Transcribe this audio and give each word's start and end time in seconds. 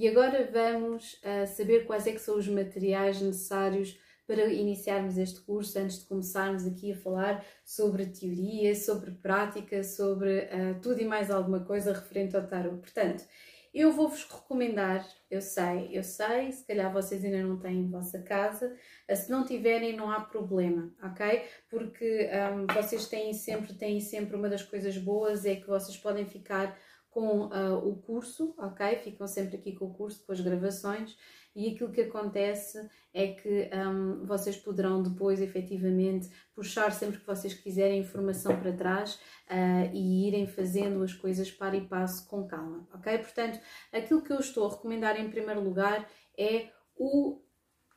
E 0.00 0.08
agora 0.08 0.48
vamos 0.50 1.12
uh, 1.22 1.46
saber 1.46 1.84
quais 1.84 2.06
é 2.06 2.12
que 2.12 2.20
são 2.20 2.38
os 2.38 2.48
materiais 2.48 3.20
necessários 3.20 4.00
para 4.26 4.46
iniciarmos 4.46 5.18
este 5.18 5.42
curso, 5.42 5.78
antes 5.78 5.98
de 5.98 6.06
começarmos 6.06 6.66
aqui 6.66 6.92
a 6.92 6.96
falar 6.96 7.44
sobre 7.66 8.06
teoria, 8.06 8.74
sobre 8.74 9.10
prática, 9.10 9.84
sobre 9.84 10.44
uh, 10.44 10.80
tudo 10.80 11.02
e 11.02 11.04
mais 11.04 11.30
alguma 11.30 11.60
coisa 11.60 11.92
referente 11.92 12.34
ao 12.34 12.46
tarot. 12.46 12.78
Portanto, 12.78 13.26
eu 13.74 13.92
vou-vos 13.92 14.24
recomendar, 14.24 15.06
eu 15.30 15.42
sei, 15.42 15.90
eu 15.92 16.02
sei, 16.02 16.50
se 16.50 16.66
calhar 16.66 16.90
vocês 16.90 17.22
ainda 17.22 17.42
não 17.42 17.58
têm 17.58 17.80
em 17.80 17.90
vossa 17.90 18.22
casa, 18.22 18.74
ah, 19.06 19.14
se 19.14 19.30
não 19.30 19.44
tiverem 19.44 19.94
não 19.94 20.10
há 20.10 20.20
problema, 20.20 20.90
ok? 21.02 21.44
Porque 21.68 22.26
um, 22.54 22.66
vocês 22.74 23.06
têm 23.06 23.34
sempre, 23.34 23.74
têm 23.74 24.00
sempre 24.00 24.34
uma 24.34 24.48
das 24.48 24.62
coisas 24.62 24.96
boas 24.96 25.44
é 25.44 25.56
que 25.56 25.68
vocês 25.68 25.98
podem 25.98 26.24
ficar 26.24 26.74
com 27.10 27.46
uh, 27.46 27.76
o 27.86 27.96
curso, 27.96 28.54
ok? 28.56 28.96
Ficam 28.96 29.26
sempre 29.26 29.56
aqui 29.56 29.72
com 29.72 29.86
o 29.86 29.94
curso, 29.94 30.24
com 30.24 30.32
as 30.32 30.40
gravações, 30.40 31.16
e 31.54 31.68
aquilo 31.68 31.90
que 31.90 32.02
acontece 32.02 32.78
é 33.12 33.28
que 33.28 33.68
um, 33.74 34.24
vocês 34.24 34.56
poderão 34.56 35.02
depois 35.02 35.40
efetivamente 35.40 36.30
puxar 36.54 36.92
sempre 36.92 37.18
que 37.18 37.26
vocês 37.26 37.52
quiserem 37.52 38.00
informação 38.00 38.56
para 38.60 38.72
trás 38.72 39.14
uh, 39.50 39.90
e 39.92 40.28
irem 40.28 40.46
fazendo 40.46 41.02
as 41.02 41.12
coisas 41.12 41.50
para 41.50 41.76
e 41.76 41.86
passo 41.88 42.28
com 42.28 42.46
calma, 42.46 42.88
ok? 42.94 43.18
Portanto, 43.18 43.58
aquilo 43.92 44.22
que 44.22 44.32
eu 44.32 44.38
estou 44.38 44.66
a 44.66 44.70
recomendar 44.70 45.18
em 45.18 45.28
primeiro 45.28 45.60
lugar 45.60 46.08
é 46.38 46.70
o 46.96 47.42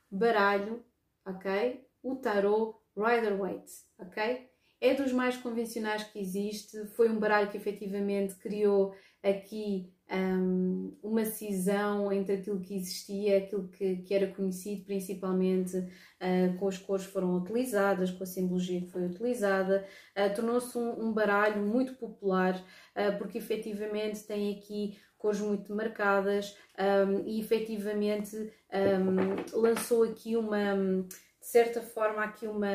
baralho, 0.10 0.84
ok? 1.24 1.88
O 2.02 2.16
tarot 2.16 2.76
Rider-Waite, 2.98 3.72
ok? 4.00 4.53
É 4.84 4.94
dos 4.94 5.14
mais 5.14 5.38
convencionais 5.38 6.04
que 6.04 6.20
existe. 6.20 6.86
Foi 6.88 7.10
um 7.10 7.18
baralho 7.18 7.50
que 7.50 7.56
efetivamente 7.56 8.36
criou 8.36 8.94
aqui 9.24 9.90
um, 10.12 10.94
uma 11.02 11.24
cisão 11.24 12.12
entre 12.12 12.36
aquilo 12.36 12.60
que 12.60 12.76
existia, 12.76 13.38
aquilo 13.38 13.70
que, 13.70 13.96
que 13.98 14.14
era 14.14 14.28
conhecido, 14.28 14.84
principalmente 14.84 15.78
uh, 15.78 16.58
com 16.60 16.68
as 16.68 16.78
cores 16.78 17.06
que 17.06 17.14
foram 17.14 17.34
utilizadas, 17.38 18.12
com 18.12 18.26
a 18.26 18.28
simbologia 18.28 18.82
que 18.82 18.92
foi 18.92 19.06
utilizada. 19.06 19.88
Uh, 20.18 20.36
Tornou-se 20.36 20.78
um, 20.78 21.08
um, 21.08 21.14
baralho 21.14 21.66
muito 21.66 21.94
popular, 21.94 22.54
uh, 22.58 23.18
porque 23.18 23.38
efetivamente 23.38 24.24
tem 24.24 24.54
aqui 24.54 25.00
cores 25.18 25.40
muito 25.40 25.74
marcadas 25.74 26.58
um, 27.08 27.26
e 27.26 27.40
efetivamente 27.40 28.36
um, 28.36 29.58
lançou 29.62 30.04
aqui 30.04 30.36
uma, 30.36 30.76
de 30.76 31.48
certa 31.48 31.82
forma, 31.82 32.22
aqui 32.22 32.46
uma 32.46 32.68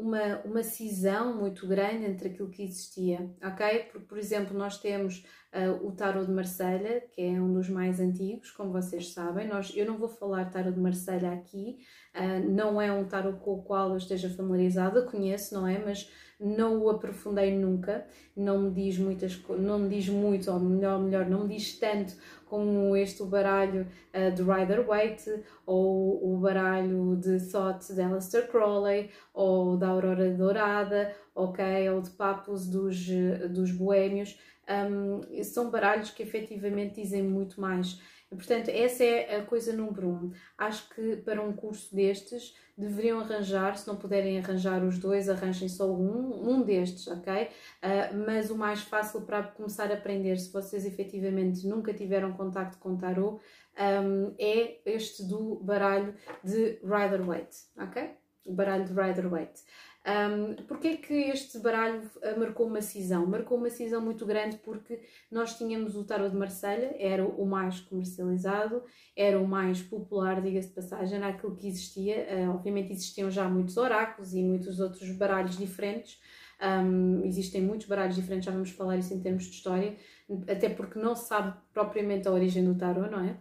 uma, 0.00 0.40
uma 0.44 0.62
cisão 0.62 1.36
muito 1.36 1.66
grande 1.66 2.06
entre 2.06 2.28
aquilo 2.28 2.48
que 2.48 2.62
existia, 2.62 3.30
ok? 3.42 3.84
Porque, 3.90 4.06
por 4.06 4.18
exemplo, 4.18 4.56
nós 4.56 4.78
temos 4.78 5.24
uh, 5.54 5.86
o 5.86 5.92
Tarot 5.92 6.26
de 6.26 6.32
Marselha, 6.32 7.02
que 7.12 7.20
é 7.20 7.40
um 7.40 7.52
dos 7.52 7.68
mais 7.68 8.00
antigos, 8.00 8.50
como 8.50 8.72
vocês 8.72 9.12
sabem. 9.12 9.46
Nós, 9.46 9.72
eu 9.76 9.84
não 9.84 9.98
vou 9.98 10.08
falar 10.08 10.50
Tarot 10.50 10.72
de 10.72 10.80
Marselha 10.80 11.32
aqui, 11.32 11.78
uh, 12.14 12.50
não 12.50 12.80
é 12.80 12.92
um 12.92 13.04
tarot 13.04 13.38
com 13.40 13.54
o 13.54 13.62
qual 13.62 13.90
eu 13.90 13.96
esteja 13.96 14.28
familiarizada, 14.30 15.02
conheço, 15.02 15.54
não 15.54 15.66
é? 15.66 15.78
Mas 15.78 16.10
não 16.38 16.82
o 16.82 16.88
aprofundei 16.88 17.54
nunca, 17.54 18.06
não 18.34 18.62
me 18.62 18.70
diz 18.70 18.96
muitas 18.96 19.38
não 19.58 19.78
me 19.78 19.90
diz 19.90 20.08
muito, 20.08 20.50
ou 20.50 20.58
melhor, 20.58 20.98
melhor, 20.98 21.28
não 21.28 21.46
me 21.46 21.54
diz 21.54 21.78
tanto 21.78 22.14
como 22.46 22.96
este 22.96 23.22
o 23.22 23.26
baralho 23.26 23.86
uh, 24.14 24.34
de 24.34 24.42
Rider 24.42 24.86
Waite, 24.86 25.30
ou 25.66 26.34
o 26.34 26.38
baralho 26.38 27.16
de 27.16 27.38
Thought 27.50 27.94
de 27.94 28.00
Aleister 28.00 28.48
Crowley, 28.48 29.10
ou 29.34 29.76
da 29.76 29.88
Aurora 29.88 30.30
Dourada, 30.30 31.14
ok, 31.34 31.90
ou 31.90 32.00
de 32.00 32.10
Papos 32.10 32.66
dos, 32.66 33.06
dos 33.50 33.70
Boêmios, 33.70 34.36
um, 34.70 35.42
são 35.42 35.70
baralhos 35.70 36.10
que 36.10 36.22
efetivamente 36.22 37.00
dizem 37.00 37.22
muito 37.22 37.60
mais. 37.60 38.00
Portanto, 38.30 38.68
essa 38.68 39.02
é 39.02 39.36
a 39.36 39.44
coisa 39.44 39.72
número 39.72 40.08
um. 40.08 40.32
Acho 40.56 40.88
que 40.90 41.16
para 41.16 41.42
um 41.42 41.52
curso 41.52 41.94
destes 41.94 42.54
deveriam 42.78 43.20
arranjar, 43.20 43.76
se 43.76 43.86
não 43.86 43.96
puderem 43.96 44.38
arranjar 44.38 44.84
os 44.84 44.98
dois, 44.98 45.28
arranjem 45.28 45.68
só 45.68 45.92
um, 45.92 46.48
um 46.48 46.62
destes, 46.62 47.08
ok? 47.08 47.44
Uh, 47.44 48.16
mas 48.24 48.50
o 48.50 48.56
mais 48.56 48.82
fácil 48.82 49.22
para 49.22 49.42
começar 49.42 49.90
a 49.90 49.94
aprender, 49.94 50.36
se 50.38 50.52
vocês 50.52 50.86
efetivamente 50.86 51.66
nunca 51.66 51.92
tiveram 51.92 52.32
contacto 52.32 52.78
com 52.78 52.96
tarot, 52.96 53.40
um, 53.78 54.34
é 54.38 54.78
este 54.86 55.24
do 55.24 55.56
baralho 55.56 56.14
de 56.42 56.78
Rider-Waite, 56.82 57.58
ok? 57.76 58.10
O 58.46 58.52
baralho 58.52 58.84
de 58.84 58.92
Rider-Waite. 58.92 59.62
Um, 60.06 60.54
Porquê 60.64 60.88
é 60.88 60.96
que 60.96 61.12
este 61.12 61.58
baralho 61.58 62.10
ah, 62.22 62.34
marcou 62.38 62.66
uma 62.66 62.80
cisão? 62.80 63.26
Marcou 63.26 63.58
uma 63.58 63.68
cisão 63.68 64.00
muito 64.00 64.24
grande 64.24 64.56
porque 64.58 65.00
nós 65.30 65.58
tínhamos 65.58 65.94
o 65.94 66.04
tarot 66.04 66.30
de 66.30 66.36
Marselha, 66.36 66.94
era 66.98 67.24
o 67.24 67.44
mais 67.44 67.80
comercializado, 67.80 68.82
era 69.14 69.38
o 69.38 69.46
mais 69.46 69.82
popular, 69.82 70.40
diga-se 70.40 70.68
de 70.68 70.74
passagem, 70.74 71.18
era 71.18 71.28
aquilo 71.28 71.54
que 71.54 71.68
existia. 71.68 72.26
Uh, 72.30 72.50
obviamente 72.50 72.92
existiam 72.92 73.30
já 73.30 73.48
muitos 73.48 73.76
oráculos 73.76 74.32
e 74.32 74.42
muitos 74.42 74.80
outros 74.80 75.10
baralhos 75.12 75.58
diferentes, 75.58 76.18
um, 76.62 77.24
existem 77.24 77.62
muitos 77.62 77.86
baralhos 77.86 78.16
diferentes, 78.16 78.46
já 78.46 78.52
vamos 78.52 78.70
falar 78.70 78.98
isso 78.98 79.14
em 79.14 79.20
termos 79.20 79.44
de 79.44 79.50
história, 79.50 79.96
até 80.48 80.68
porque 80.68 80.98
não 80.98 81.14
se 81.14 81.26
sabe 81.26 81.58
propriamente 81.72 82.28
a 82.28 82.32
origem 82.32 82.64
do 82.64 82.74
tarot, 82.74 83.10
não 83.10 83.24
é? 83.24 83.36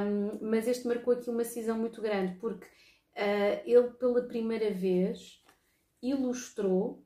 Um, 0.00 0.38
mas 0.42 0.66
este 0.66 0.86
marcou 0.86 1.14
aqui 1.14 1.30
uma 1.30 1.44
cisão 1.44 1.78
muito 1.78 2.00
grande 2.00 2.34
porque 2.40 2.66
uh, 2.66 3.62
ele 3.64 3.90
pela 3.90 4.22
primeira 4.22 4.70
vez 4.70 5.42
ilustrou, 6.02 7.04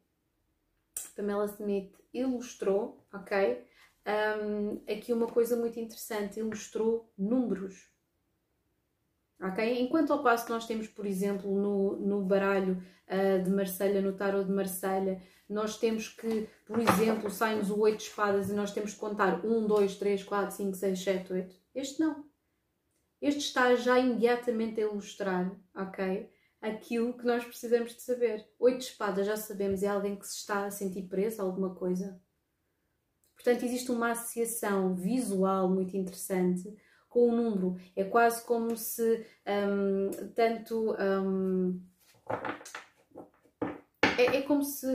Pamela 1.16 1.46
Smith 1.46 1.96
ilustrou, 2.12 3.06
ok? 3.12 3.66
Um, 4.06 4.82
aqui 4.92 5.12
uma 5.12 5.26
coisa 5.26 5.56
muito 5.56 5.78
interessante, 5.78 6.40
ilustrou 6.40 7.12
números. 7.16 7.90
Ok? 9.40 9.80
Enquanto 9.80 10.12
ao 10.12 10.22
passo 10.22 10.46
que 10.46 10.52
nós 10.52 10.66
temos, 10.66 10.86
por 10.86 11.06
exemplo, 11.06 11.50
no, 11.50 11.96
no 11.96 12.24
baralho 12.24 12.82
uh, 13.08 13.42
de 13.42 13.50
Marselha, 13.50 14.00
no 14.00 14.12
tarot 14.12 14.44
de 14.44 14.52
Marselha, 14.52 15.20
nós 15.48 15.76
temos 15.76 16.08
que, 16.08 16.48
por 16.64 16.78
exemplo, 16.78 17.30
sai-nos 17.30 17.70
o 17.70 17.80
8 17.80 17.96
de 17.96 18.04
espadas 18.04 18.50
e 18.50 18.54
nós 18.54 18.72
temos 18.72 18.94
que 18.94 19.00
contar 19.00 19.44
1, 19.44 19.66
2, 19.66 19.96
3, 19.96 20.22
4, 20.22 20.56
5, 20.56 20.76
6, 20.76 21.02
7, 21.02 21.32
8. 21.32 21.56
Este 21.74 22.00
não. 22.00 22.24
Este 23.20 23.40
está 23.40 23.74
já 23.74 23.98
imediatamente 23.98 24.80
a 24.80 24.84
ilustrar, 24.84 25.52
ok? 25.74 26.30
Aquilo 26.62 27.12
que 27.18 27.26
nós 27.26 27.44
precisamos 27.44 27.94
de 27.94 28.00
saber. 28.00 28.48
Oito 28.58 28.82
espadas, 28.82 29.26
já 29.26 29.36
sabemos, 29.36 29.82
é 29.82 29.88
alguém 29.88 30.16
que 30.16 30.26
se 30.26 30.36
está 30.36 30.64
a 30.64 30.70
sentir 30.70 31.02
preso 31.02 31.42
a 31.42 31.44
alguma 31.44 31.74
coisa. 31.74 32.18
Portanto, 33.34 33.64
existe 33.64 33.90
uma 33.90 34.12
associação 34.12 34.94
visual 34.94 35.68
muito 35.68 35.96
interessante 35.96 36.72
com 37.08 37.28
o 37.28 37.32
número. 37.32 37.76
É 37.96 38.04
quase 38.04 38.44
como 38.46 38.76
se 38.76 39.26
um, 39.46 40.10
tanto. 40.34 40.94
Um, 40.98 41.82
é, 44.16 44.36
é 44.36 44.42
como 44.42 44.62
se 44.62 44.86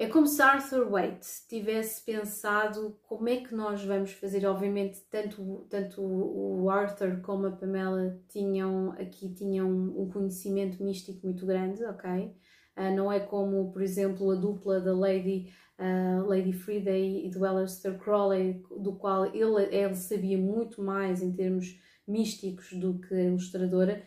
é 0.00 0.06
como 0.06 0.26
se 0.26 0.40
Arthur 0.40 0.88
Waite 0.88 1.28
tivesse 1.46 2.02
pensado 2.02 2.98
como 3.02 3.28
é 3.28 3.36
que 3.36 3.54
nós 3.54 3.84
vamos 3.84 4.12
fazer. 4.12 4.46
Obviamente, 4.46 4.98
tanto, 5.10 5.66
tanto 5.68 6.00
o 6.00 6.70
Arthur 6.70 7.20
como 7.20 7.46
a 7.46 7.50
Pamela 7.50 8.18
tinham 8.26 8.92
aqui 8.92 9.28
tinham 9.34 9.68
um 9.68 10.08
conhecimento 10.10 10.82
místico 10.82 11.20
muito 11.22 11.44
grande, 11.44 11.84
ok? 11.84 12.34
Uh, 12.78 12.96
não 12.96 13.12
é 13.12 13.20
como, 13.20 13.70
por 13.70 13.82
exemplo, 13.82 14.30
a 14.30 14.36
dupla 14.36 14.80
da 14.80 14.96
Lady, 14.96 15.52
uh, 15.78 16.26
Lady 16.26 16.54
Frida 16.54 16.96
e 16.96 17.28
do 17.28 17.44
Aleister 17.44 17.98
Crowley, 17.98 18.62
do 18.80 18.94
qual 18.94 19.26
ele, 19.26 19.64
ele 19.70 19.94
sabia 19.94 20.38
muito 20.38 20.82
mais 20.82 21.20
em 21.20 21.30
termos 21.30 21.78
místicos 22.08 22.72
do 22.72 22.98
que 23.00 23.12
a 23.12 23.24
ilustradora. 23.24 24.02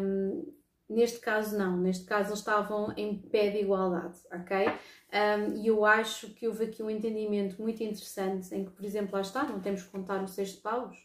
Um, 0.00 0.61
Neste 0.92 1.20
caso, 1.20 1.56
não. 1.56 1.76
Neste 1.78 2.04
caso, 2.04 2.28
eles 2.28 2.40
estavam 2.40 2.92
em 2.96 3.16
pé 3.16 3.50
de 3.50 3.58
igualdade, 3.58 4.18
ok? 4.30 4.68
Um, 4.68 5.62
e 5.62 5.66
eu 5.66 5.84
acho 5.84 6.30
que 6.34 6.46
houve 6.46 6.64
aqui 6.64 6.82
um 6.82 6.90
entendimento 6.90 7.60
muito 7.60 7.82
interessante 7.82 8.54
em 8.54 8.64
que, 8.64 8.70
por 8.70 8.84
exemplo, 8.84 9.14
lá 9.14 9.22
está, 9.22 9.42
não 9.44 9.60
temos 9.60 9.82
que 9.82 9.90
contar 9.90 10.22
o 10.22 10.28
seis 10.28 10.50
de 10.50 10.58
paus. 10.58 10.96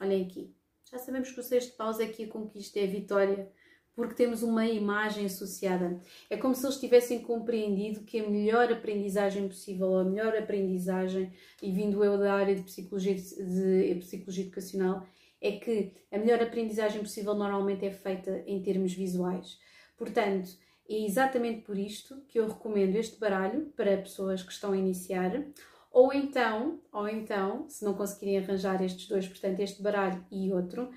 Olhem 0.00 0.24
aqui. 0.24 0.54
Já 0.90 0.98
sabemos 0.98 1.30
que 1.32 1.40
o 1.40 1.42
seis 1.42 1.66
de 1.66 1.72
paus 1.72 1.98
é 1.98 2.04
aqui 2.04 2.24
a 2.24 2.28
conquista, 2.28 2.78
é 2.78 2.84
a 2.84 2.86
vitória, 2.86 3.50
porque 3.96 4.14
temos 4.14 4.44
uma 4.44 4.64
imagem 4.66 5.26
associada. 5.26 6.00
É 6.30 6.36
como 6.36 6.54
se 6.54 6.64
eles 6.64 6.78
tivessem 6.78 7.20
compreendido 7.20 8.02
que 8.02 8.20
a 8.20 8.28
melhor 8.28 8.72
aprendizagem 8.72 9.48
possível, 9.48 9.98
a 9.98 10.04
melhor 10.04 10.36
aprendizagem, 10.36 11.32
e 11.60 11.72
vindo 11.72 12.04
eu 12.04 12.16
da 12.16 12.34
área 12.34 12.54
de 12.54 12.62
psicologia, 12.62 13.14
de, 13.14 13.94
de 13.94 14.00
psicologia 14.00 14.44
educacional, 14.44 15.04
é 15.44 15.52
que 15.52 15.92
a 16.10 16.16
melhor 16.16 16.42
aprendizagem 16.42 17.02
possível 17.02 17.34
normalmente 17.34 17.84
é 17.84 17.90
feita 17.90 18.42
em 18.46 18.62
termos 18.62 18.94
visuais. 18.94 19.58
Portanto, 19.94 20.48
é 20.88 21.04
exatamente 21.04 21.60
por 21.60 21.78
isto 21.78 22.22
que 22.28 22.38
eu 22.40 22.48
recomendo 22.48 22.96
este 22.96 23.20
baralho 23.20 23.66
para 23.76 23.98
pessoas 23.98 24.42
que 24.42 24.52
estão 24.52 24.72
a 24.72 24.76
iniciar, 24.76 25.44
ou 25.92 26.12
então, 26.12 26.80
ou 26.90 27.06
então, 27.06 27.68
se 27.68 27.84
não 27.84 27.92
conseguirem 27.92 28.38
arranjar 28.38 28.82
estes 28.82 29.06
dois, 29.06 29.28
portanto, 29.28 29.60
este 29.60 29.82
baralho 29.82 30.24
e 30.30 30.50
outro, 30.50 30.90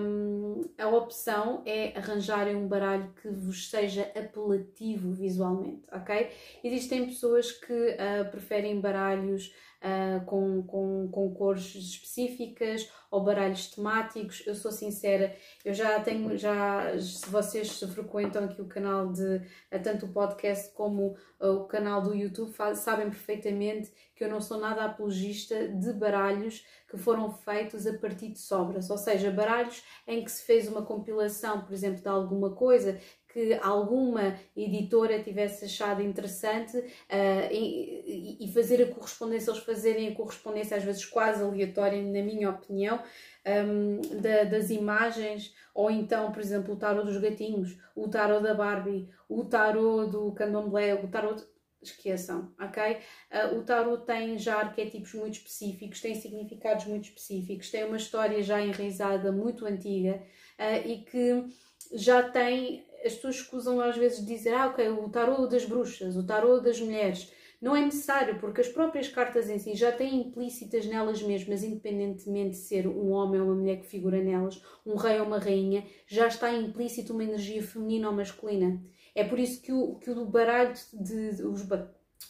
um, 0.00 0.62
a 0.78 0.88
opção 0.88 1.62
é 1.66 1.96
arranjarem 1.96 2.56
um 2.56 2.66
baralho 2.66 3.12
que 3.20 3.28
vos 3.28 3.68
seja 3.68 4.10
apelativo 4.16 5.12
visualmente, 5.12 5.82
ok? 5.92 6.30
Existem 6.62 7.06
pessoas 7.06 7.52
que 7.52 7.72
uh, 7.72 8.30
preferem 8.30 8.80
baralhos 8.80 9.52
uh, 9.84 10.24
com, 10.24 10.62
com, 10.62 11.08
com 11.10 11.34
cores 11.34 11.74
específicas 11.74 12.90
ou 13.10 13.22
baralhos 13.22 13.68
temáticos. 13.68 14.42
Eu 14.46 14.54
sou 14.54 14.72
sincera, 14.72 15.36
eu 15.64 15.74
já 15.74 16.00
tenho, 16.00 16.36
já, 16.36 16.98
se 16.98 17.28
vocês 17.28 17.78
frequentam 17.80 18.44
aqui 18.44 18.60
o 18.60 18.66
canal 18.66 19.12
de 19.12 19.36
uh, 19.36 19.82
tanto 19.82 20.06
o 20.06 20.12
podcast 20.12 20.72
como 20.72 21.16
uh, 21.40 21.48
o 21.48 21.66
canal 21.66 22.02
do 22.02 22.14
YouTube, 22.14 22.52
sabem 22.74 23.10
perfeitamente 23.10 23.92
que 24.16 24.24
eu 24.24 24.28
não 24.28 24.40
sou 24.40 24.58
nada 24.58 24.84
apologista 24.84 25.68
de 25.68 25.92
baralhos 25.92 26.64
que 26.88 26.96
foram 26.96 27.30
feitos 27.30 27.86
a 27.86 27.98
partir 27.98 28.28
de 28.28 28.38
sobras, 28.38 28.88
ou 28.88 28.96
seja, 28.96 29.30
baralhos 29.30 29.82
em 30.06 30.24
que 30.24 30.30
se 30.30 30.44
fez 30.44 30.68
uma 30.68 30.82
compilação, 30.82 31.62
por 31.62 31.72
exemplo, 31.72 32.00
de 32.00 32.08
alguma 32.08 32.54
coisa 32.54 33.00
que 33.34 33.52
alguma 33.60 34.38
editora 34.56 35.20
tivesse 35.20 35.64
achado 35.64 36.00
interessante 36.00 36.76
uh, 36.78 37.50
e, 37.50 38.38
e, 38.40 38.52
fazer 38.52 38.80
a 38.80 38.94
correspondência, 38.94 39.50
eles 39.50 39.64
fazerem 39.64 40.06
a 40.06 40.14
correspondência 40.14 40.76
às 40.76 40.84
vezes 40.84 41.04
quase 41.04 41.42
aleatória, 41.42 42.00
na 42.00 42.22
minha 42.22 42.50
opinião, 42.50 43.02
um, 43.44 44.00
da, 44.20 44.44
das 44.44 44.70
imagens, 44.70 45.52
ou 45.74 45.90
então, 45.90 46.30
por 46.30 46.40
exemplo, 46.40 46.74
o 46.74 46.76
tarot 46.76 47.04
dos 47.04 47.16
gatinhos, 47.16 47.76
o 47.96 48.08
tarot 48.08 48.40
da 48.40 48.54
Barbie, 48.54 49.10
o 49.28 49.44
tarot 49.44 50.12
do 50.12 50.30
candomblé, 50.30 50.94
o 50.94 51.08
tarot 51.08 51.44
esqueçam, 51.82 52.54
ok? 52.60 52.98
Uh, 53.32 53.58
o 53.58 53.64
tarot 53.64 54.06
tem 54.06 54.38
já 54.38 54.60
arquétipos 54.60 55.12
muito 55.14 55.34
específicos, 55.38 56.00
tem 56.00 56.14
significados 56.14 56.84
muito 56.84 57.08
específicos, 57.08 57.68
tem 57.68 57.82
uma 57.82 57.96
história 57.96 58.40
já 58.44 58.60
enraizada, 58.60 59.32
muito 59.32 59.66
antiga 59.66 60.22
uh, 60.56 60.88
e 60.88 60.98
que 60.98 61.44
já 61.92 62.22
tem 62.22 62.86
as 63.04 63.14
pessoas 63.14 63.36
escusam 63.36 63.80
às 63.80 63.96
vezes 63.96 64.24
dizer, 64.24 64.54
ah, 64.54 64.68
ok, 64.68 64.88
o 64.88 65.08
tarô 65.08 65.46
das 65.46 65.64
bruxas, 65.64 66.16
o 66.16 66.26
tarô 66.26 66.60
das 66.60 66.80
mulheres. 66.80 67.30
Não 67.60 67.74
é 67.74 67.80
necessário, 67.80 68.38
porque 68.40 68.60
as 68.60 68.68
próprias 68.68 69.08
cartas 69.08 69.48
em 69.48 69.58
si 69.58 69.74
já 69.74 69.90
têm 69.90 70.20
implícitas 70.20 70.84
nelas 70.86 71.22
mesmas, 71.22 71.62
independentemente 71.62 72.50
de 72.50 72.56
ser 72.56 72.86
um 72.86 73.10
homem 73.10 73.40
ou 73.40 73.46
uma 73.46 73.56
mulher 73.56 73.80
que 73.80 73.86
figura 73.86 74.22
nelas, 74.22 74.62
um 74.84 74.96
rei 74.96 75.18
ou 75.18 75.26
uma 75.26 75.38
rainha, 75.38 75.86
já 76.06 76.26
está 76.26 76.52
implícito 76.52 77.12
uma 77.12 77.24
energia 77.24 77.62
feminina 77.62 78.08
ou 78.08 78.14
masculina. 78.14 78.82
É 79.14 79.24
por 79.24 79.38
isso 79.38 79.62
que 79.62 79.72
o, 79.72 79.94
que 79.94 80.10
o 80.10 80.26
baralho 80.26 80.74
de, 80.92 81.42
os, 81.42 81.66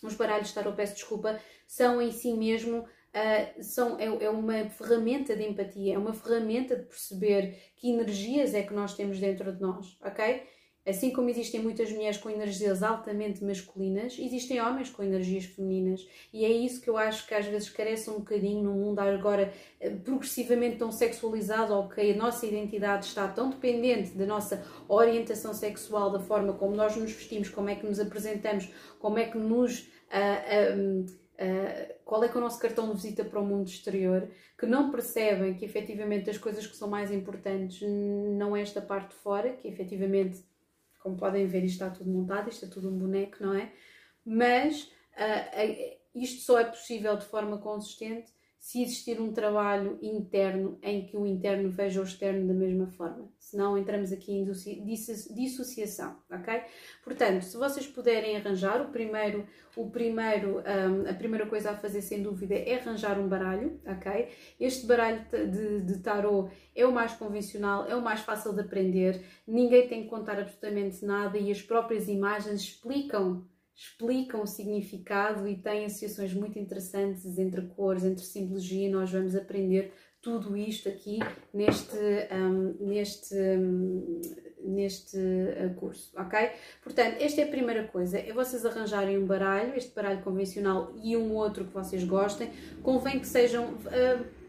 os 0.02 0.14
baralhos 0.14 0.48
de 0.48 0.54
tarô, 0.54 0.72
peço 0.72 0.94
desculpa, 0.94 1.40
são 1.66 2.00
em 2.00 2.12
si 2.12 2.32
mesmo 2.32 2.84
Uh, 3.14 3.62
são, 3.62 3.96
é, 4.00 4.06
é, 4.06 4.28
uma 4.28 4.68
ferramenta 4.70 5.36
de 5.36 5.44
empatia, 5.44 5.94
é 5.94 5.96
uma 5.96 6.12
ferramenta 6.12 6.74
de 6.74 6.82
perceber 6.82 7.56
que 7.76 7.88
energias 7.88 8.54
é 8.54 8.64
que 8.64 8.74
nós 8.74 8.96
temos 8.96 9.20
dentro 9.20 9.52
de 9.52 9.60
nós, 9.62 9.96
ok? 10.02 10.42
Assim 10.86 11.10
como 11.10 11.30
existem 11.30 11.62
muitas 11.62 11.90
mulheres 11.90 12.18
com 12.18 12.28
energias 12.28 12.82
altamente 12.82 13.42
masculinas, 13.42 14.18
existem 14.18 14.60
homens 14.60 14.90
com 14.90 15.02
energias 15.02 15.46
femininas. 15.46 16.06
E 16.30 16.44
é 16.44 16.48
isso 16.50 16.80
que 16.82 16.90
eu 16.90 16.98
acho 16.98 17.26
que 17.26 17.32
às 17.32 17.46
vezes 17.46 17.70
carece 17.70 18.10
um 18.10 18.18
bocadinho 18.18 18.62
no 18.62 18.72
mundo 18.72 18.98
agora 18.98 19.50
eh, 19.80 19.88
progressivamente 19.88 20.76
tão 20.76 20.92
sexualizado 20.92 21.72
ou 21.72 21.88
que 21.88 22.12
a 22.12 22.16
nossa 22.16 22.44
identidade 22.44 23.06
está 23.06 23.26
tão 23.26 23.48
dependente 23.48 24.10
da 24.10 24.26
nossa 24.26 24.62
orientação 24.86 25.54
sexual, 25.54 26.10
da 26.10 26.20
forma 26.20 26.52
como 26.52 26.76
nós 26.76 26.94
nos 26.96 27.12
vestimos, 27.12 27.48
como 27.48 27.70
é 27.70 27.76
que 27.76 27.86
nos 27.86 27.98
apresentamos, 27.98 28.68
como 28.98 29.18
é 29.18 29.24
que 29.24 29.38
nos. 29.38 29.88
Uh, 30.12 30.78
uh, 30.78 31.00
uh, 31.02 31.94
qual 32.04 32.22
é 32.22 32.28
que 32.28 32.36
é 32.36 32.38
o 32.38 32.42
nosso 32.42 32.60
cartão 32.60 32.88
de 32.88 32.94
visita 32.94 33.24
para 33.24 33.40
o 33.40 33.46
mundo 33.46 33.66
exterior, 33.66 34.28
que 34.58 34.66
não 34.66 34.90
percebem 34.90 35.54
que 35.54 35.64
efetivamente 35.64 36.28
as 36.28 36.36
coisas 36.36 36.66
que 36.66 36.76
são 36.76 36.88
mais 36.88 37.10
importantes 37.10 37.80
não 38.36 38.54
é 38.54 38.60
esta 38.60 38.82
parte 38.82 39.08
de 39.08 39.16
fora, 39.16 39.52
que 39.54 39.66
efetivamente 39.66 40.44
como 41.04 41.18
podem 41.18 41.46
ver, 41.46 41.62
isto 41.62 41.84
está 41.84 41.90
tudo 41.90 42.10
montado, 42.10 42.48
isto 42.48 42.64
é 42.64 42.68
tudo 42.68 42.88
um 42.88 42.98
boneco, 42.98 43.36
não 43.38 43.52
é? 43.54 43.70
Mas 44.24 44.84
uh, 45.12 45.98
isto 46.14 46.40
só 46.40 46.58
é 46.58 46.64
possível 46.64 47.14
de 47.18 47.26
forma 47.26 47.58
consistente 47.58 48.32
se 48.64 48.80
existir 48.80 49.20
um 49.20 49.30
trabalho 49.30 49.98
interno 50.00 50.78
em 50.82 51.04
que 51.04 51.14
o 51.18 51.26
interno 51.26 51.70
veja 51.70 52.00
o 52.00 52.02
externo 52.02 52.48
da 52.48 52.54
mesma 52.54 52.86
forma. 52.86 53.30
Senão 53.38 53.76
entramos 53.76 54.10
aqui 54.10 54.32
em 54.32 54.42
dissociação, 55.34 56.16
ok? 56.32 56.62
Portanto, 57.04 57.42
se 57.42 57.58
vocês 57.58 57.86
puderem 57.86 58.38
arranjar, 58.38 58.80
o 58.80 58.90
primeiro, 58.90 59.46
o 59.76 59.90
primeiro, 59.90 60.60
um, 60.60 61.10
a 61.10 61.12
primeira 61.12 61.44
coisa 61.44 61.72
a 61.72 61.76
fazer 61.76 62.00
sem 62.00 62.22
dúvida 62.22 62.54
é 62.54 62.76
arranjar 62.76 63.20
um 63.20 63.28
baralho, 63.28 63.78
ok? 63.86 64.30
Este 64.58 64.86
baralho 64.86 65.26
de, 65.30 65.82
de 65.82 65.98
tarot 65.98 66.50
é 66.74 66.86
o 66.86 66.90
mais 66.90 67.12
convencional, 67.12 67.86
é 67.86 67.94
o 67.94 68.00
mais 68.00 68.20
fácil 68.20 68.54
de 68.54 68.62
aprender, 68.62 69.22
ninguém 69.46 69.86
tem 69.88 70.04
que 70.04 70.08
contar 70.08 70.38
absolutamente 70.38 71.04
nada 71.04 71.36
e 71.36 71.50
as 71.50 71.60
próprias 71.60 72.08
imagens 72.08 72.62
explicam 72.62 73.46
explicam 73.74 74.42
o 74.42 74.46
significado 74.46 75.48
e 75.48 75.56
têm 75.56 75.86
associações 75.86 76.32
muito 76.32 76.58
interessantes 76.58 77.38
entre 77.38 77.62
cores, 77.62 78.04
entre 78.04 78.24
simbologia, 78.24 78.90
nós 78.90 79.10
vamos 79.10 79.34
aprender 79.34 79.92
tudo 80.22 80.56
isto 80.56 80.88
aqui 80.88 81.18
neste, 81.52 81.96
um, 82.32 82.86
neste, 82.86 83.34
um, 83.34 84.22
neste 84.60 85.18
uh, 85.18 85.74
curso, 85.74 86.10
ok? 86.16 86.50
Portanto, 86.82 87.16
esta 87.20 87.42
é 87.42 87.44
a 87.44 87.48
primeira 87.48 87.86
coisa, 87.88 88.18
é 88.18 88.32
vocês 88.32 88.64
arranjarem 88.64 89.18
um 89.18 89.26
baralho, 89.26 89.76
este 89.76 89.94
baralho 89.94 90.22
convencional 90.22 90.94
e 91.02 91.14
um 91.14 91.34
outro 91.34 91.66
que 91.66 91.74
vocês 91.74 92.02
gostem, 92.04 92.50
convém 92.82 93.20
que 93.20 93.26
sejam... 93.26 93.74
Uh, 93.74 94.44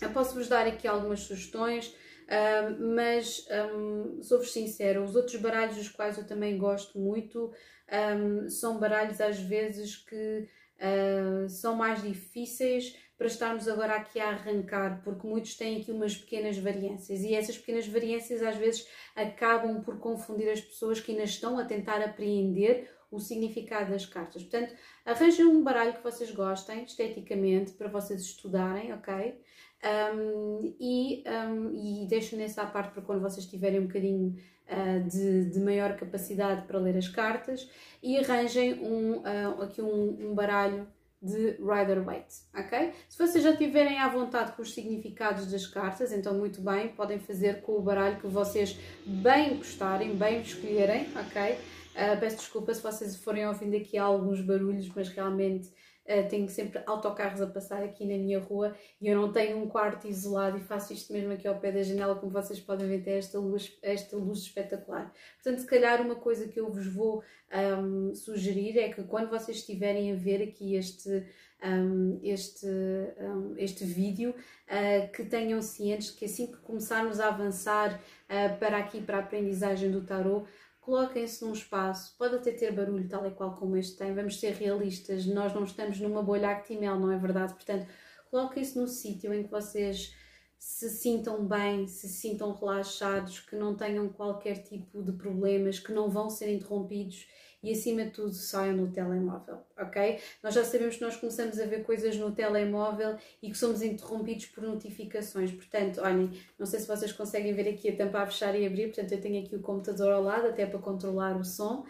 eu 0.00 0.10
posso 0.10 0.34
vos 0.34 0.48
dar 0.48 0.66
aqui 0.66 0.88
algumas 0.88 1.20
sugestões, 1.20 1.88
uh, 1.88 2.94
mas 2.96 3.46
um, 3.76 4.20
sou-vos 4.22 4.52
sincera, 4.52 5.00
os 5.00 5.14
outros 5.14 5.36
baralhos 5.36 5.76
dos 5.76 5.88
quais 5.88 6.18
eu 6.18 6.26
também 6.26 6.58
gosto 6.58 6.98
muito 6.98 7.52
um, 7.92 8.48
são 8.48 8.78
baralhos 8.78 9.20
às 9.20 9.38
vezes 9.38 9.96
que 9.96 10.48
uh, 10.78 11.48
são 11.48 11.76
mais 11.76 12.02
difíceis 12.02 12.96
para 13.16 13.26
estarmos 13.26 13.68
agora 13.68 13.94
aqui 13.94 14.18
a 14.18 14.30
arrancar, 14.30 15.00
porque 15.04 15.26
muitos 15.26 15.54
têm 15.54 15.80
aqui 15.80 15.92
umas 15.92 16.16
pequenas 16.16 16.58
variâncias 16.58 17.20
e 17.20 17.34
essas 17.34 17.56
pequenas 17.56 17.86
variâncias 17.86 18.42
às 18.42 18.56
vezes 18.56 18.88
acabam 19.14 19.80
por 19.82 19.98
confundir 20.00 20.50
as 20.50 20.60
pessoas 20.60 21.00
que 21.00 21.12
ainda 21.12 21.24
estão 21.24 21.58
a 21.58 21.64
tentar 21.64 22.02
apreender 22.02 22.90
o 23.12 23.20
significado 23.20 23.92
das 23.92 24.06
cartas. 24.06 24.42
Portanto, 24.42 24.74
arranjem 25.04 25.44
um 25.44 25.62
baralho 25.62 25.92
que 25.92 26.02
vocês 26.02 26.30
gostem 26.32 26.82
esteticamente 26.82 27.72
para 27.72 27.88
vocês 27.88 28.22
estudarem, 28.22 28.92
ok? 28.92 29.38
Um, 29.84 30.74
e, 30.78 31.24
um, 31.26 31.70
e 31.74 32.06
deixo 32.06 32.36
nessa 32.36 32.64
parte 32.64 32.92
para 32.92 33.02
quando 33.02 33.20
vocês 33.20 33.44
tiverem 33.46 33.80
um 33.80 33.86
bocadinho 33.86 34.36
uh, 34.68 35.08
de, 35.08 35.50
de, 35.50 35.58
maior 35.58 35.96
capacidade 35.96 36.68
para 36.68 36.78
ler 36.78 36.96
as 36.96 37.08
cartas 37.08 37.68
e 38.00 38.16
arranjem 38.16 38.74
um, 38.74 39.18
uh, 39.18 39.62
aqui 39.62 39.82
um, 39.82 40.30
um 40.30 40.34
baralho 40.34 40.86
de 41.20 41.56
Rider-Waite, 41.60 42.34
ok? 42.52 42.92
Se 43.08 43.18
vocês 43.18 43.42
já 43.42 43.56
tiverem 43.56 43.98
à 43.98 44.08
vontade 44.08 44.52
com 44.52 44.62
os 44.62 44.74
significados 44.74 45.50
das 45.50 45.66
cartas, 45.66 46.12
então 46.12 46.34
muito 46.34 46.60
bem, 46.60 46.88
podem 46.88 47.18
fazer 47.18 47.62
com 47.62 47.72
o 47.72 47.80
baralho 47.80 48.20
que 48.20 48.26
vocês 48.26 48.78
bem 49.06 49.56
gostarem, 49.56 50.16
bem 50.16 50.42
escolherem, 50.42 51.06
ok? 51.16 51.52
Uh, 51.52 52.18
peço 52.18 52.38
desculpa 52.38 52.74
se 52.74 52.82
vocês 52.82 53.16
forem 53.16 53.46
ouvindo 53.46 53.76
aqui 53.76 53.98
alguns 53.98 54.40
barulhos, 54.40 54.88
mas 54.94 55.08
realmente 55.08 55.70
Uh, 56.04 56.28
tenho 56.28 56.48
sempre 56.48 56.82
autocarros 56.84 57.40
a 57.40 57.46
passar 57.46 57.82
aqui 57.82 58.04
na 58.04 58.18
minha 58.18 58.40
rua 58.40 58.74
e 59.00 59.06
eu 59.06 59.16
não 59.16 59.30
tenho 59.30 59.56
um 59.58 59.68
quarto 59.68 60.08
isolado 60.08 60.58
e 60.58 60.60
faço 60.60 60.92
isto 60.92 61.12
mesmo 61.12 61.32
aqui 61.32 61.46
ao 61.46 61.60
pé 61.60 61.70
da 61.70 61.82
janela, 61.82 62.16
como 62.16 62.32
vocês 62.32 62.58
podem 62.58 62.88
ver, 62.88 63.04
tem 63.04 63.14
esta 63.14 63.38
luz, 63.38 63.78
esta 63.80 64.16
luz 64.16 64.40
espetacular. 64.40 65.12
Portanto, 65.34 65.60
se 65.60 65.66
calhar 65.66 66.00
uma 66.00 66.16
coisa 66.16 66.48
que 66.48 66.58
eu 66.58 66.72
vos 66.72 66.86
vou 66.86 67.22
um, 67.52 68.14
sugerir 68.14 68.78
é 68.78 68.88
que 68.88 69.02
quando 69.04 69.30
vocês 69.30 69.58
estiverem 69.58 70.12
a 70.12 70.16
ver 70.16 70.42
aqui 70.42 70.74
este, 70.74 71.24
um, 71.62 72.18
este, 72.22 72.66
um, 72.66 73.54
este 73.56 73.84
vídeo, 73.84 74.30
uh, 74.30 75.12
que 75.12 75.24
tenham 75.24 75.62
cientes 75.62 76.10
que 76.10 76.24
assim 76.24 76.46
que 76.50 76.58
começarmos 76.58 77.20
a 77.20 77.28
avançar 77.28 77.94
uh, 77.94 78.58
para 78.58 78.78
aqui, 78.78 79.00
para 79.00 79.18
a 79.18 79.20
aprendizagem 79.20 79.90
do 79.90 80.02
tarot, 80.02 80.48
coloquem-se 80.82 81.44
num 81.44 81.52
espaço, 81.52 82.14
pode 82.18 82.34
até 82.34 82.50
ter 82.50 82.72
barulho 82.72 83.08
tal 83.08 83.24
e 83.26 83.30
qual 83.30 83.54
como 83.54 83.76
este 83.76 83.96
tem, 83.96 84.12
vamos 84.14 84.38
ser 84.38 84.52
realistas, 84.54 85.24
nós 85.26 85.54
não 85.54 85.64
estamos 85.64 85.98
numa 86.00 86.22
bolha 86.22 86.50
actimel, 86.50 86.98
não 86.98 87.10
é 87.10 87.16
verdade? 87.16 87.54
Portanto, 87.54 87.86
coloquem-se 88.30 88.76
num 88.76 88.88
sítio 88.88 89.32
em 89.32 89.44
que 89.44 89.50
vocês 89.50 90.12
se 90.58 90.90
sintam 90.90 91.46
bem, 91.46 91.86
se 91.86 92.08
sintam 92.08 92.52
relaxados, 92.52 93.40
que 93.40 93.54
não 93.54 93.76
tenham 93.76 94.08
qualquer 94.08 94.62
tipo 94.64 95.02
de 95.02 95.12
problemas, 95.12 95.78
que 95.78 95.92
não 95.92 96.10
vão 96.10 96.28
ser 96.28 96.52
interrompidos 96.52 97.26
e 97.62 97.72
acima 97.72 98.04
de 98.04 98.10
tudo 98.10 98.34
saiam 98.34 98.76
no 98.76 98.90
telemóvel, 98.90 99.58
ok? 99.78 100.18
Nós 100.42 100.54
já 100.54 100.64
sabemos 100.64 100.96
que 100.96 101.02
nós 101.02 101.16
começamos 101.16 101.58
a 101.58 101.64
ver 101.64 101.84
coisas 101.84 102.16
no 102.16 102.32
telemóvel 102.32 103.16
e 103.42 103.50
que 103.50 103.56
somos 103.56 103.82
interrompidos 103.82 104.46
por 104.46 104.64
notificações, 104.64 105.52
portanto, 105.52 106.00
olhem, 106.00 106.30
não 106.58 106.66
sei 106.66 106.80
se 106.80 106.88
vocês 106.88 107.12
conseguem 107.12 107.54
ver 107.54 107.68
aqui 107.68 107.90
a 107.90 107.96
tampa 107.96 108.20
a 108.20 108.26
fechar 108.26 108.58
e 108.58 108.66
abrir, 108.66 108.88
portanto 108.88 109.12
eu 109.12 109.20
tenho 109.20 109.44
aqui 109.44 109.54
o 109.54 109.60
computador 109.60 110.12
ao 110.12 110.22
lado 110.22 110.48
até 110.48 110.66
para 110.66 110.78
controlar 110.78 111.36
o 111.36 111.44
som, 111.44 111.84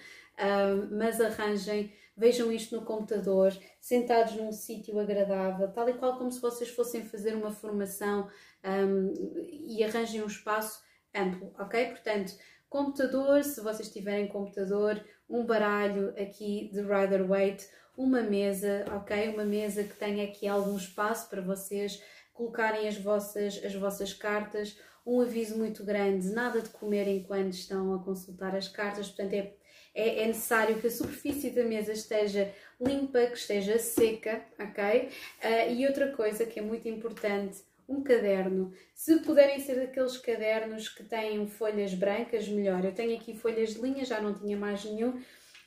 mas 0.90 1.20
arranjem 1.20 1.92
vejam 2.16 2.52
isto 2.52 2.76
no 2.76 2.84
computador, 2.84 3.56
sentados 3.80 4.34
num 4.34 4.52
sítio 4.52 4.98
agradável, 4.98 5.68
tal 5.72 5.88
e 5.88 5.94
qual 5.94 6.18
como 6.18 6.30
se 6.30 6.40
vocês 6.40 6.70
fossem 6.70 7.04
fazer 7.04 7.34
uma 7.34 7.50
formação 7.50 8.28
um, 8.64 9.12
e 9.50 9.82
arranjem 9.82 10.22
um 10.22 10.26
espaço 10.26 10.82
amplo, 11.14 11.52
ok? 11.58 11.86
Portanto, 11.86 12.34
computador, 12.72 13.44
se 13.44 13.60
vocês 13.60 13.90
tiverem 13.90 14.26
computador, 14.26 14.98
um 15.28 15.44
baralho 15.44 16.08
aqui 16.18 16.70
de 16.72 16.80
Rider 16.80 17.22
Waite, 17.26 17.68
uma 17.94 18.22
mesa, 18.22 18.86
ok? 18.96 19.28
Uma 19.28 19.44
mesa 19.44 19.84
que 19.84 19.94
tenha 19.94 20.24
aqui 20.24 20.48
algum 20.48 20.74
espaço 20.74 21.28
para 21.28 21.42
vocês 21.42 22.02
colocarem 22.32 22.88
as 22.88 22.96
vossas, 22.96 23.62
as 23.62 23.74
vossas 23.74 24.14
cartas. 24.14 24.74
Um 25.04 25.20
aviso 25.20 25.58
muito 25.58 25.84
grande: 25.84 26.30
nada 26.30 26.62
de 26.62 26.70
comer 26.70 27.06
enquanto 27.08 27.52
estão 27.52 27.94
a 27.94 28.02
consultar 28.02 28.56
as 28.56 28.68
cartas, 28.68 29.08
portanto, 29.08 29.34
é, 29.34 29.52
é, 29.94 30.22
é 30.22 30.26
necessário 30.26 30.80
que 30.80 30.86
a 30.86 30.90
superfície 30.90 31.50
da 31.50 31.64
mesa 31.64 31.92
esteja 31.92 32.54
limpa, 32.80 33.26
que 33.26 33.36
esteja 33.36 33.78
seca, 33.78 34.42
ok? 34.58 35.10
Uh, 35.44 35.72
e 35.74 35.86
outra 35.86 36.10
coisa 36.12 36.46
que 36.46 36.58
é 36.58 36.62
muito 36.62 36.88
importante 36.88 37.60
um 37.92 38.02
caderno. 38.02 38.72
Se 38.94 39.20
puderem 39.20 39.60
ser 39.60 39.76
daqueles 39.76 40.16
cadernos 40.16 40.88
que 40.88 41.04
têm 41.04 41.46
folhas 41.46 41.92
brancas, 41.92 42.48
melhor. 42.48 42.84
Eu 42.84 42.94
tenho 42.94 43.16
aqui 43.16 43.36
folhas 43.36 43.74
de 43.74 43.80
linha, 43.80 44.04
já 44.04 44.20
não 44.20 44.32
tinha 44.32 44.56
mais 44.56 44.84
nenhum, 44.84 45.20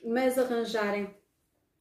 mas 0.04 0.38
arranjarem 0.38 1.14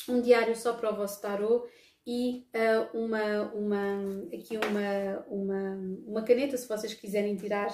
um 0.08 0.22
diário 0.22 0.56
só 0.56 0.74
para 0.74 0.94
o 0.94 0.96
vosso 0.96 1.22
tarot 1.22 1.68
e 2.06 2.48
uh, 2.54 2.98
uma, 2.98 3.52
uma, 3.54 4.28
aqui 4.32 4.58
uma, 4.58 5.26
uma, 5.28 5.76
uma 6.06 6.22
caneta, 6.24 6.56
se 6.56 6.68
vocês 6.68 6.94
quiserem 6.94 7.36
tirar 7.36 7.70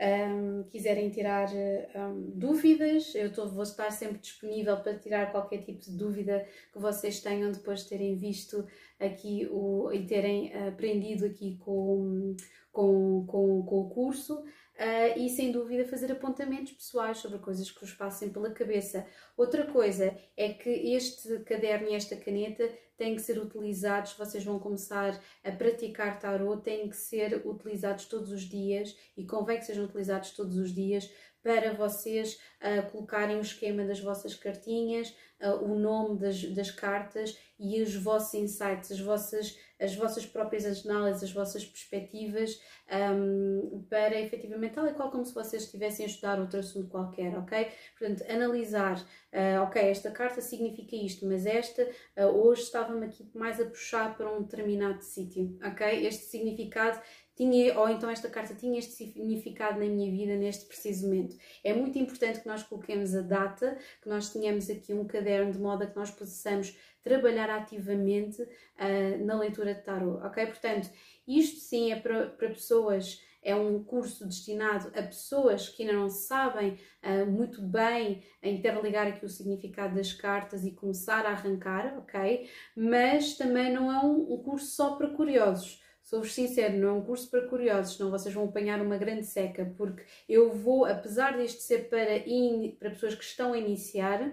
um, 0.00 0.64
quiserem 0.64 1.08
tirar 1.10 1.48
um, 1.94 2.30
dúvidas, 2.34 3.14
eu 3.14 3.32
tô, 3.32 3.48
vou 3.48 3.62
estar 3.62 3.90
sempre 3.90 4.18
disponível 4.18 4.76
para 4.78 4.98
tirar 4.98 5.30
qualquer 5.30 5.58
tipo 5.58 5.80
de 5.80 5.96
dúvida 5.96 6.46
que 6.72 6.78
vocês 6.78 7.20
tenham 7.20 7.52
depois 7.52 7.84
de 7.84 7.90
terem 7.90 8.16
visto 8.16 8.66
aqui 8.98 9.46
o, 9.50 9.92
e 9.92 10.04
terem 10.04 10.52
aprendido 10.68 11.26
aqui 11.26 11.56
com, 11.58 12.36
com, 12.72 13.24
com, 13.26 13.62
com 13.62 13.80
o 13.80 13.90
curso. 13.90 14.42
Uh, 14.74 15.16
e 15.16 15.28
sem 15.28 15.52
dúvida 15.52 15.84
fazer 15.84 16.10
apontamentos 16.10 16.72
pessoais 16.72 17.18
sobre 17.18 17.38
coisas 17.38 17.70
que 17.70 17.80
vos 17.80 17.92
passem 17.92 18.30
pela 18.30 18.50
cabeça. 18.50 19.06
Outra 19.36 19.64
coisa 19.66 20.16
é 20.36 20.52
que 20.52 20.68
este 20.68 21.38
caderno 21.44 21.88
e 21.88 21.94
esta 21.94 22.16
caneta 22.16 22.68
têm 22.96 23.14
que 23.14 23.22
ser 23.22 23.38
utilizados, 23.38 24.14
vocês 24.14 24.44
vão 24.44 24.58
começar 24.58 25.20
a 25.44 25.52
praticar 25.52 26.18
tarot, 26.18 26.62
têm 26.62 26.88
que 26.88 26.96
ser 26.96 27.46
utilizados 27.46 28.06
todos 28.06 28.32
os 28.32 28.42
dias 28.42 28.96
e 29.16 29.24
convém 29.24 29.58
que 29.58 29.64
sejam 29.64 29.84
utilizados 29.84 30.32
todos 30.32 30.56
os 30.56 30.72
dias 30.72 31.08
para 31.44 31.74
vocês 31.74 32.40
uh, 32.62 32.90
colocarem 32.90 33.36
o 33.36 33.42
esquema 33.42 33.84
das 33.84 34.00
vossas 34.00 34.34
cartinhas, 34.34 35.14
uh, 35.42 35.62
o 35.62 35.78
nome 35.78 36.18
das, 36.18 36.42
das 36.42 36.70
cartas 36.70 37.38
e 37.58 37.82
os 37.82 37.94
vossos 37.94 38.32
insights, 38.32 38.90
as 38.90 39.00
vossas, 39.00 39.56
as 39.84 39.94
vossas 39.94 40.26
próprias 40.26 40.84
análises, 40.84 41.22
as 41.22 41.32
vossas 41.32 41.64
perspectivas, 41.64 42.60
um, 42.90 43.84
para 43.88 44.20
efetivamente, 44.20 44.74
tal 44.74 44.86
e 44.86 44.94
qual 44.94 45.10
como 45.10 45.24
se 45.24 45.34
vocês 45.34 45.64
estivessem 45.64 46.04
a 46.04 46.08
estudar 46.08 46.40
outro 46.40 46.60
assunto 46.60 46.88
qualquer, 46.88 47.36
ok? 47.38 47.68
Portanto, 47.98 48.24
analisar, 48.30 49.00
uh, 49.00 49.62
ok, 49.62 49.82
esta 49.82 50.10
carta 50.10 50.40
significa 50.40 50.96
isto, 50.96 51.26
mas 51.26 51.46
esta 51.46 51.88
hoje 52.34 52.62
estava-me 52.62 53.06
aqui 53.06 53.30
mais 53.34 53.60
a 53.60 53.64
puxar 53.64 54.16
para 54.16 54.30
um 54.30 54.42
determinado 54.42 55.02
sítio, 55.02 55.58
ok? 55.64 56.06
Este 56.06 56.24
significado 56.24 57.00
tinha, 57.36 57.78
ou 57.78 57.88
então 57.88 58.08
esta 58.08 58.28
carta 58.28 58.54
tinha 58.54 58.78
este 58.78 58.92
significado 58.92 59.78
na 59.78 59.86
minha 59.86 60.10
vida 60.10 60.36
neste 60.36 60.66
preciso 60.66 61.06
momento. 61.06 61.36
É 61.62 61.72
muito 61.72 61.98
importante 61.98 62.40
que 62.40 62.46
nós 62.46 62.62
coloquemos 62.62 63.14
a 63.14 63.22
data, 63.22 63.76
que 64.02 64.08
nós 64.08 64.30
tenhamos 64.32 64.70
aqui 64.70 64.92
um 64.92 65.06
caderno 65.06 65.52
de 65.52 65.58
modo 65.58 65.82
a 65.82 65.86
que 65.86 65.96
nós 65.96 66.10
possamos 66.10 66.76
trabalhar 67.02 67.50
ativamente 67.50 68.42
uh, 68.42 69.24
na 69.24 69.38
leitura 69.38 69.74
de 69.74 69.82
tarot, 69.82 70.24
ok? 70.24 70.46
Portanto, 70.46 70.90
isto 71.26 71.60
sim 71.60 71.92
é 71.92 71.96
para, 71.96 72.26
para 72.30 72.48
pessoas 72.48 73.20
é 73.44 73.54
um 73.54 73.84
curso 73.84 74.26
destinado 74.26 74.90
a 74.98 75.02
pessoas 75.02 75.68
que 75.68 75.82
ainda 75.82 75.94
não 75.94 76.08
sabem 76.08 76.78
uh, 77.02 77.30
muito 77.30 77.60
bem 77.60 78.22
interligar 78.42 79.06
aqui 79.06 79.24
o 79.24 79.28
significado 79.28 79.94
das 79.94 80.14
cartas 80.14 80.64
e 80.64 80.70
começar 80.70 81.26
a 81.26 81.30
arrancar, 81.30 81.98
ok? 81.98 82.48
Mas 82.74 83.36
também 83.36 83.70
não 83.70 83.92
é 83.92 84.02
um, 84.02 84.32
um 84.32 84.42
curso 84.42 84.74
só 84.74 84.96
para 84.96 85.10
curiosos. 85.10 85.83
Sou-vos 86.04 86.34
sincero, 86.34 86.76
não 86.76 86.88
é 86.88 86.92
um 86.92 87.02
curso 87.02 87.30
para 87.30 87.48
curiosos, 87.48 87.96
senão 87.96 88.10
vocês 88.10 88.34
vão 88.34 88.44
apanhar 88.44 88.80
uma 88.82 88.98
grande 88.98 89.24
seca, 89.24 89.72
porque 89.74 90.04
eu 90.28 90.52
vou, 90.52 90.84
apesar 90.84 91.34
deste 91.34 91.62
ser 91.62 91.88
para, 91.88 92.18
in, 92.28 92.76
para 92.78 92.90
pessoas 92.90 93.14
que 93.14 93.24
estão 93.24 93.54
a 93.54 93.58
iniciar, 93.58 94.30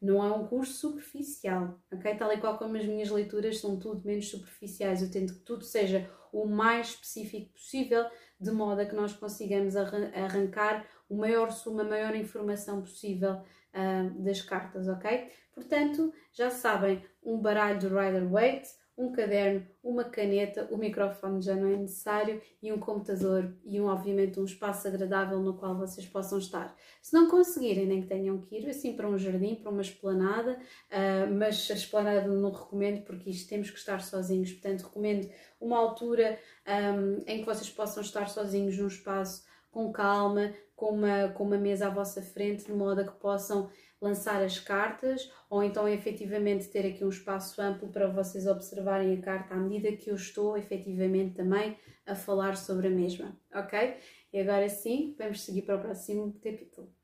não 0.00 0.24
é 0.24 0.32
um 0.32 0.46
curso 0.46 0.74
superficial, 0.74 1.76
ok? 1.92 2.14
Tal 2.14 2.32
e 2.32 2.40
qual 2.40 2.56
como 2.56 2.76
as 2.76 2.86
minhas 2.86 3.10
leituras 3.10 3.58
são 3.58 3.76
tudo 3.80 4.06
menos 4.06 4.30
superficiais, 4.30 5.02
eu 5.02 5.10
tento 5.10 5.34
que 5.34 5.40
tudo 5.40 5.64
seja 5.64 6.08
o 6.32 6.46
mais 6.46 6.90
específico 6.90 7.52
possível, 7.52 8.06
de 8.40 8.52
modo 8.52 8.80
a 8.80 8.86
que 8.86 8.94
nós 8.94 9.12
consigamos 9.12 9.74
arrancar 9.74 10.86
o 11.08 11.16
maior 11.16 11.50
suma, 11.50 11.82
a 11.82 11.88
maior 11.88 12.14
informação 12.14 12.80
possível 12.80 13.32
uh, 13.74 14.22
das 14.22 14.40
cartas, 14.40 14.86
ok? 14.86 15.32
Portanto, 15.52 16.14
já 16.32 16.48
sabem, 16.48 17.04
um 17.24 17.40
baralho 17.40 17.80
de 17.80 17.88
Rider-Waite, 17.88 18.77
um 18.98 19.12
caderno, 19.12 19.64
uma 19.80 20.02
caneta, 20.02 20.66
o 20.72 20.76
microfone 20.76 21.40
já 21.40 21.54
não 21.54 21.68
é 21.68 21.76
necessário 21.76 22.42
e 22.60 22.72
um 22.72 22.80
computador 22.80 23.56
e 23.64 23.80
um, 23.80 23.86
obviamente 23.86 24.40
um 24.40 24.44
espaço 24.44 24.88
agradável 24.88 25.38
no 25.38 25.54
qual 25.54 25.78
vocês 25.78 26.04
possam 26.04 26.38
estar. 26.38 26.76
Se 27.00 27.14
não 27.14 27.30
conseguirem, 27.30 27.86
nem 27.86 28.02
que 28.02 28.08
tenham 28.08 28.40
que 28.40 28.56
ir 28.56 28.68
assim 28.68 28.96
para 28.96 29.08
um 29.08 29.16
jardim, 29.16 29.54
para 29.54 29.70
uma 29.70 29.82
esplanada, 29.82 30.58
uh, 30.90 31.32
mas 31.32 31.70
a 31.70 31.74
esplanada 31.74 32.26
não 32.26 32.50
recomendo 32.50 33.04
porque 33.04 33.30
isto 33.30 33.48
temos 33.48 33.70
que 33.70 33.78
estar 33.78 34.02
sozinhos, 34.02 34.50
portanto 34.50 34.82
recomendo 34.82 35.30
uma 35.60 35.78
altura 35.78 36.36
um, 36.66 37.22
em 37.24 37.38
que 37.38 37.46
vocês 37.46 37.70
possam 37.70 38.02
estar 38.02 38.28
sozinhos 38.28 38.76
num 38.76 38.88
espaço 38.88 39.44
com 39.70 39.92
calma, 39.92 40.52
com 40.74 40.90
uma, 40.90 41.28
com 41.28 41.44
uma 41.44 41.56
mesa 41.56 41.86
à 41.86 41.90
vossa 41.90 42.20
frente, 42.20 42.64
de 42.64 42.72
modo 42.72 43.00
a 43.00 43.04
que 43.04 43.16
possam 43.20 43.70
lançar 44.00 44.42
as 44.42 44.58
cartas 44.58 45.30
ou 45.50 45.62
então 45.62 45.88
efetivamente 45.88 46.68
ter 46.68 46.86
aqui 46.86 47.04
um 47.04 47.08
espaço 47.08 47.60
amplo 47.60 47.88
para 47.88 48.08
vocês 48.08 48.46
observarem 48.46 49.14
a 49.14 49.20
carta 49.20 49.54
à 49.54 49.56
medida 49.56 49.96
que 49.96 50.10
eu 50.10 50.14
estou 50.14 50.56
efetivamente 50.56 51.34
também 51.34 51.76
a 52.06 52.14
falar 52.14 52.56
sobre 52.56 52.88
a 52.88 52.90
mesma, 52.90 53.36
ok? 53.54 53.96
E 54.32 54.40
agora 54.40 54.68
sim, 54.68 55.14
vamos 55.18 55.42
seguir 55.42 55.62
para 55.62 55.76
o 55.76 55.80
próximo 55.80 56.32
capítulo. 56.42 56.97